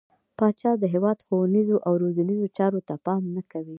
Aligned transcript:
پاچا 0.37 0.71
د 0.79 0.83
هيواد 0.93 1.17
ښونيرو 1.27 1.77
او 1.87 1.93
روزنيزو 2.03 2.47
چارو 2.57 2.79
ته 2.87 2.93
پام 3.05 3.23
نه 3.35 3.41
کوي. 3.51 3.69